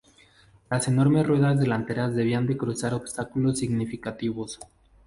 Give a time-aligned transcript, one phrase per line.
[0.71, 4.59] Las enormes ruedas delanteras debían de cruzar obstáculos significativos.